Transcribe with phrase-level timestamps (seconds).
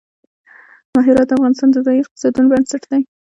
[1.05, 3.01] هرات د افغانستان د ځایي اقتصادونو بنسټ دی.